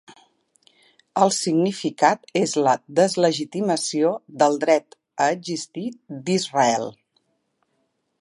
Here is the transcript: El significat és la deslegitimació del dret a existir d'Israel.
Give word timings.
El 1.25 1.33
significat 1.39 2.25
és 2.41 2.55
la 2.67 2.73
deslegitimació 2.99 4.15
del 4.43 4.57
dret 4.65 4.97
a 5.27 5.31
existir 5.37 5.85
d'Israel. 6.31 6.89